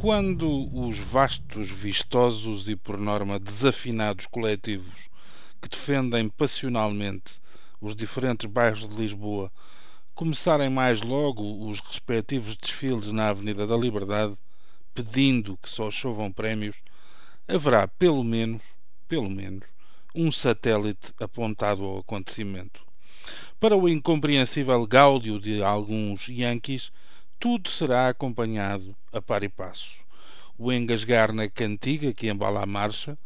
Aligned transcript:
Quando 0.00 0.72
os 0.72 0.96
vastos, 0.96 1.68
vistosos 1.68 2.68
e, 2.68 2.76
por 2.76 2.96
norma, 2.96 3.36
desafinados 3.36 4.26
coletivos 4.26 5.08
que 5.60 5.68
defendem 5.68 6.28
passionalmente 6.28 7.40
os 7.80 7.96
diferentes 7.96 8.48
bairros 8.48 8.88
de 8.88 8.94
Lisboa 8.94 9.50
começarem 10.14 10.70
mais 10.70 11.02
logo 11.02 11.68
os 11.68 11.80
respectivos 11.80 12.56
desfiles 12.56 13.10
na 13.10 13.30
Avenida 13.30 13.66
da 13.66 13.76
Liberdade, 13.76 14.38
pedindo 14.94 15.58
que 15.60 15.68
só 15.68 15.90
chovam 15.90 16.30
prémios, 16.30 16.76
haverá 17.48 17.88
pelo 17.88 18.22
menos, 18.22 18.62
pelo 19.08 19.28
menos, 19.28 19.66
um 20.14 20.30
satélite 20.30 21.12
apontado 21.18 21.82
ao 21.84 21.98
acontecimento. 21.98 22.86
Para 23.58 23.76
o 23.76 23.88
incompreensível 23.88 24.86
gáudio 24.86 25.40
de 25.40 25.60
alguns 25.60 26.28
yankees, 26.28 26.92
tudo 27.40 27.68
será 27.68 28.08
acompanhado 28.08 28.96
a 29.12 29.22
par 29.22 29.44
e 29.44 29.48
passo. 29.48 30.00
O 30.58 30.72
engasgar 30.72 31.32
na 31.32 31.48
cantiga 31.48 32.12
que 32.12 32.28
embala 32.28 32.62
a 32.62 32.66
marcha, 32.66 33.16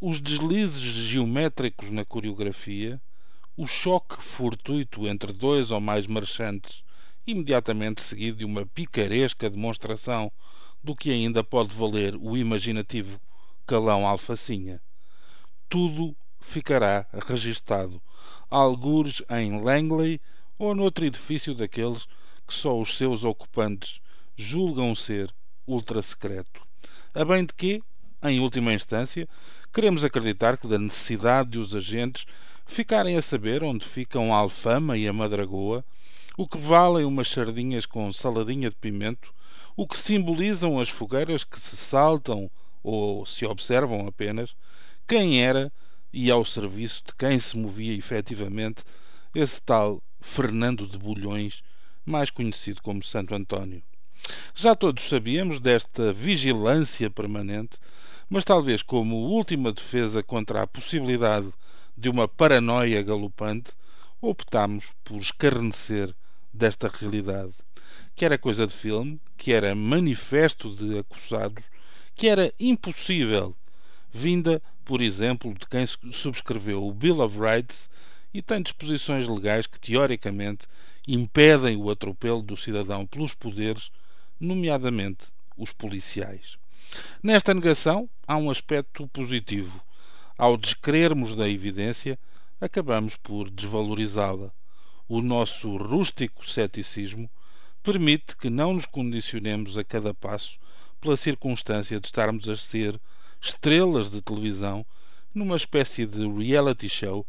os 0.00 0.20
deslizes 0.20 0.80
geométricos 0.80 1.90
na 1.90 2.04
coreografia, 2.04 3.00
o 3.56 3.66
choque 3.66 4.22
fortuito 4.22 5.08
entre 5.08 5.32
dois 5.32 5.72
ou 5.72 5.80
mais 5.80 6.06
marchantes, 6.06 6.84
imediatamente 7.26 8.00
seguido 8.00 8.38
de 8.38 8.44
uma 8.44 8.64
picaresca 8.64 9.50
demonstração 9.50 10.30
do 10.84 10.94
que 10.94 11.10
ainda 11.10 11.42
pode 11.42 11.74
valer 11.74 12.14
o 12.14 12.36
imaginativo 12.36 13.20
calão 13.66 14.06
alfacinha. 14.06 14.80
Tudo 15.68 16.14
ficará 16.38 17.04
registado, 17.26 18.00
algures 18.48 19.20
em 19.28 19.60
Langley 19.60 20.20
ou 20.56 20.76
noutro 20.76 21.04
edifício 21.04 21.56
daqueles 21.56 22.06
que 22.46 22.54
só 22.54 22.78
os 22.78 22.96
seus 22.96 23.24
ocupantes 23.24 24.00
julgam 24.36 24.94
ser 24.94 25.34
ultra-secreto. 25.66 26.62
A 27.14 27.24
bem 27.24 27.44
de 27.44 27.54
que, 27.54 27.82
em 28.22 28.40
última 28.40 28.72
instância, 28.72 29.28
queremos 29.72 30.04
acreditar 30.04 30.56
que 30.56 30.68
da 30.68 30.78
necessidade 30.78 31.50
de 31.50 31.58
os 31.58 31.74
agentes 31.74 32.26
ficarem 32.66 33.16
a 33.16 33.22
saber 33.22 33.62
onde 33.62 33.86
ficam 33.86 34.34
a 34.34 34.38
alfama 34.38 34.96
e 34.96 35.08
a 35.08 35.12
madragoa, 35.12 35.84
o 36.36 36.46
que 36.46 36.58
valem 36.58 37.04
umas 37.04 37.28
sardinhas 37.28 37.86
com 37.86 38.12
saladinha 38.12 38.68
de 38.68 38.76
pimento, 38.76 39.32
o 39.74 39.86
que 39.86 39.98
simbolizam 39.98 40.78
as 40.78 40.88
fogueiras 40.88 41.44
que 41.44 41.58
se 41.58 41.76
saltam 41.76 42.50
ou 42.82 43.24
se 43.26 43.46
observam 43.46 44.06
apenas, 44.06 44.54
quem 45.06 45.42
era 45.42 45.72
e 46.12 46.30
ao 46.30 46.44
serviço 46.44 47.02
de 47.06 47.14
quem 47.14 47.38
se 47.38 47.56
movia 47.56 47.94
efetivamente 47.94 48.84
esse 49.34 49.60
tal 49.62 50.02
Fernando 50.20 50.86
de 50.86 50.98
Bulhões 50.98 51.62
mais 52.06 52.30
conhecido 52.30 52.80
como 52.80 53.02
Santo 53.02 53.34
António. 53.34 53.82
Já 54.54 54.74
todos 54.74 55.08
sabíamos 55.08 55.60
desta 55.60 56.12
vigilância 56.12 57.10
permanente, 57.10 57.78
mas 58.30 58.44
talvez 58.44 58.82
como 58.82 59.28
última 59.28 59.72
defesa 59.72 60.22
contra 60.22 60.62
a 60.62 60.66
possibilidade 60.66 61.52
de 61.96 62.08
uma 62.08 62.26
paranoia 62.26 63.02
galopante, 63.02 63.72
optámos 64.20 64.92
por 65.04 65.18
escarnecer 65.18 66.14
desta 66.52 66.88
realidade, 66.88 67.52
que 68.14 68.24
era 68.24 68.38
coisa 68.38 68.66
de 68.66 68.72
filme, 68.72 69.20
que 69.36 69.52
era 69.52 69.74
manifesto 69.74 70.70
de 70.70 70.98
acusados, 70.98 71.64
que 72.14 72.28
era 72.28 72.52
impossível, 72.58 73.54
vinda, 74.12 74.62
por 74.84 75.02
exemplo, 75.02 75.52
de 75.52 75.66
quem 75.66 75.84
subscreveu 75.86 76.86
o 76.86 76.92
Bill 76.92 77.20
of 77.20 77.38
Rights 77.38 77.90
e 78.36 78.42
tem 78.42 78.60
disposições 78.60 79.26
legais 79.26 79.66
que, 79.66 79.80
teoricamente, 79.80 80.66
impedem 81.08 81.74
o 81.74 81.88
atropelo 81.88 82.42
do 82.42 82.54
cidadão 82.54 83.06
pelos 83.06 83.32
poderes, 83.32 83.90
nomeadamente 84.38 85.28
os 85.56 85.72
policiais. 85.72 86.58
Nesta 87.22 87.54
negação 87.54 88.06
há 88.28 88.36
um 88.36 88.50
aspecto 88.50 89.08
positivo. 89.08 89.80
Ao 90.36 90.54
descrermos 90.58 91.34
da 91.34 91.48
evidência, 91.48 92.18
acabamos 92.60 93.16
por 93.16 93.48
desvalorizá-la. 93.48 94.52
O 95.08 95.22
nosso 95.22 95.74
rústico 95.74 96.46
ceticismo 96.46 97.30
permite 97.82 98.36
que 98.36 98.50
não 98.50 98.74
nos 98.74 98.84
condicionemos 98.84 99.78
a 99.78 99.84
cada 99.84 100.12
passo 100.12 100.58
pela 101.00 101.16
circunstância 101.16 101.98
de 101.98 102.06
estarmos 102.06 102.50
a 102.50 102.56
ser 102.56 103.00
estrelas 103.40 104.10
de 104.10 104.20
televisão 104.20 104.84
numa 105.34 105.56
espécie 105.56 106.04
de 106.04 106.28
reality 106.28 106.86
show 106.86 107.26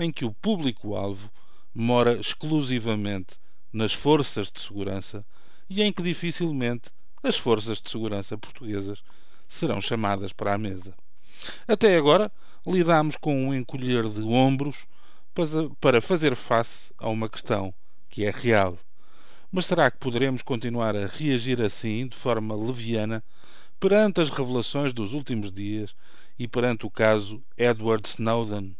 em 0.00 0.10
que 0.10 0.24
o 0.24 0.32
público-alvo 0.32 1.30
mora 1.74 2.14
exclusivamente 2.18 3.38
nas 3.70 3.92
forças 3.92 4.50
de 4.50 4.58
segurança 4.58 5.24
e 5.68 5.82
em 5.82 5.92
que 5.92 6.02
dificilmente 6.02 6.90
as 7.22 7.36
forças 7.36 7.82
de 7.82 7.90
segurança 7.90 8.38
portuguesas 8.38 9.04
serão 9.46 9.78
chamadas 9.78 10.32
para 10.32 10.54
a 10.54 10.58
mesa. 10.58 10.94
Até 11.68 11.96
agora, 11.96 12.32
lidamos 12.66 13.18
com 13.18 13.48
um 13.48 13.54
encolher 13.54 14.08
de 14.08 14.22
ombros 14.22 14.86
para 15.78 16.00
fazer 16.00 16.34
face 16.34 16.94
a 16.98 17.08
uma 17.10 17.28
questão 17.28 17.74
que 18.08 18.24
é 18.24 18.30
real. 18.30 18.78
Mas 19.52 19.66
será 19.66 19.90
que 19.90 19.98
poderemos 19.98 20.40
continuar 20.40 20.96
a 20.96 21.06
reagir 21.06 21.60
assim, 21.60 22.06
de 22.06 22.16
forma 22.16 22.54
leviana, 22.54 23.22
perante 23.78 24.20
as 24.20 24.30
revelações 24.30 24.94
dos 24.94 25.12
últimos 25.12 25.52
dias 25.52 25.94
e 26.38 26.48
perante 26.48 26.86
o 26.86 26.90
caso 26.90 27.42
Edward 27.58 28.08
Snowden? 28.08 28.79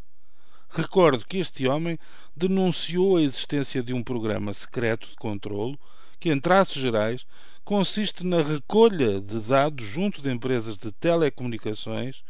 Recordo 0.73 1.25
que 1.25 1.37
este 1.37 1.67
homem 1.67 1.99
denunciou 2.33 3.17
a 3.17 3.21
existência 3.21 3.83
de 3.83 3.93
um 3.93 4.01
programa 4.01 4.53
secreto 4.53 5.05
de 5.09 5.17
controlo 5.17 5.77
que, 6.17 6.31
em 6.31 6.39
traços 6.39 6.81
gerais, 6.81 7.27
consiste 7.65 8.25
na 8.25 8.41
recolha 8.41 9.19
de 9.19 9.41
dados 9.41 9.85
junto 9.85 10.21
de 10.21 10.31
empresas 10.31 10.77
de 10.77 10.93
telecomunicações, 10.93 12.23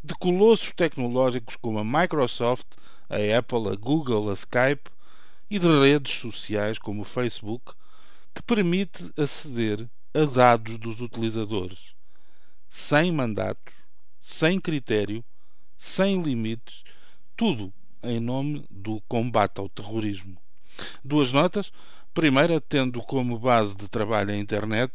de 0.00 0.14
colossos 0.14 0.72
tecnológicos 0.72 1.56
como 1.56 1.80
a 1.80 1.84
Microsoft, 1.84 2.66
a 3.10 3.16
Apple, 3.36 3.68
a 3.68 3.74
Google, 3.74 4.30
a 4.30 4.34
Skype 4.34 4.88
e 5.50 5.58
de 5.58 5.66
redes 5.66 6.20
sociais 6.20 6.78
como 6.78 7.02
o 7.02 7.04
Facebook, 7.04 7.72
que 8.32 8.42
permite 8.44 9.10
aceder 9.16 9.88
a 10.14 10.24
dados 10.24 10.78
dos 10.78 11.00
utilizadores, 11.00 11.96
sem 12.70 13.10
mandatos, 13.10 13.74
sem 14.20 14.60
critério, 14.60 15.24
sem 15.76 16.22
limites, 16.22 16.84
tudo 17.36 17.72
em 18.02 18.20
nome 18.20 18.64
do 18.70 19.00
combate 19.08 19.58
ao 19.60 19.68
terrorismo. 19.68 20.36
Duas 21.04 21.32
notas. 21.32 21.72
Primeira, 22.14 22.60
tendo 22.60 23.00
como 23.02 23.38
base 23.38 23.76
de 23.76 23.88
trabalho 23.88 24.30
a 24.30 24.36
internet, 24.36 24.92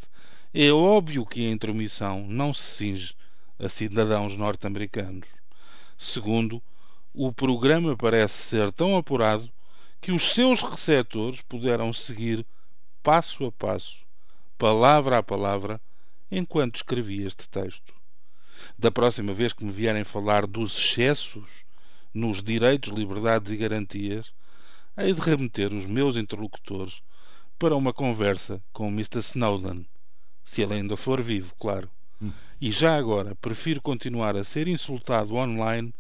é 0.54 0.72
óbvio 0.72 1.26
que 1.26 1.46
a 1.46 1.52
intromissão 1.52 2.26
não 2.28 2.54
se 2.54 2.78
cinge 2.78 3.16
a 3.60 3.70
cidadãos 3.70 4.36
norte-americanos. 4.36 5.28
Segundo, 5.98 6.62
o 7.14 7.32
programa 7.32 7.96
parece 7.96 8.36
ser 8.36 8.72
tão 8.72 8.98
apurado 8.98 9.50
que 10.02 10.12
os 10.12 10.34
seus 10.34 10.62
receptores 10.62 11.42
puderam 11.42 11.94
seguir 11.94 12.46
passo 13.02 13.46
a 13.46 13.52
passo, 13.52 14.06
palavra 14.58 15.18
a 15.18 15.24
palavra, 15.24 15.80
enquanto 16.30 16.78
escrevia 16.78 17.28
este 17.28 17.48
texto. 17.48 17.94
Da 18.78 18.92
próxima 18.92 19.34
vez 19.34 19.54
que 19.54 19.64
me 19.64 19.72
vierem 19.72 20.04
falar 20.04 20.46
dos 20.48 20.78
excessos 20.78 21.66
nos 22.14 22.44
direitos, 22.44 22.92
liberdades 22.92 23.52
e 23.52 23.58
garantias, 23.58 24.34
hei 24.96 25.14
de 25.14 25.22
remeter 25.22 25.74
os 25.74 25.86
meus 25.86 26.16
interlocutores 26.16 27.02
para 27.58 27.76
uma 27.76 27.92
conversa 27.92 28.62
com 28.72 28.88
Mr. 28.88 29.20
Snowden, 29.20 29.86
se 30.44 30.62
ele 30.62 30.76
ainda 30.76 30.96
for 30.96 31.22
vivo, 31.22 31.54
claro. 31.60 31.90
Hum. 32.22 32.32
E 32.62 32.72
já 32.72 32.96
agora 32.96 33.36
prefiro 33.36 33.82
continuar 33.82 34.36
a 34.36 34.44
ser 34.44 34.68
insultado 34.68 35.36
online 35.36 35.94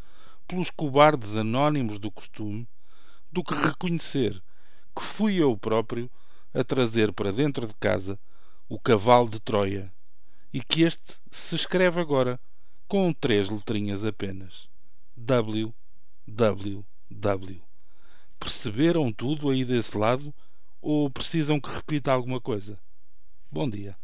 pelos 0.47 0.69
cobardes 0.69 1.35
anónimos 1.35 1.97
do 1.99 2.11
costume 2.11 2.67
do 3.31 3.43
que 3.43 3.55
reconhecer 3.55 4.41
que 4.95 5.01
fui 5.01 5.41
eu 5.41 5.57
próprio 5.57 6.09
a 6.53 6.63
trazer 6.63 7.11
para 7.11 7.31
dentro 7.31 7.65
de 7.65 7.73
casa 7.75 8.19
o 8.69 8.79
cavalo 8.79 9.27
de 9.27 9.39
Troia 9.39 9.91
e 10.53 10.61
que 10.61 10.83
este 10.83 11.15
se 11.31 11.55
escreve 11.55 11.99
agora 11.99 12.39
com 12.87 13.11
três 13.11 13.49
letrinhas 13.49 14.05
apenas. 14.05 14.69
W 15.17 15.73
www. 16.27 17.61
Perceberam 18.39 19.11
tudo 19.11 19.49
aí 19.49 19.63
desse 19.63 19.97
lado 19.97 20.33
ou 20.81 21.09
precisam 21.09 21.59
que 21.59 21.69
repita 21.69 22.11
alguma 22.11 22.41
coisa? 22.41 22.77
Bom 23.51 23.69
dia. 23.69 23.95